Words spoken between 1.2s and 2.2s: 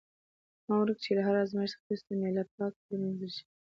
هر آزمایښت څخه وروسته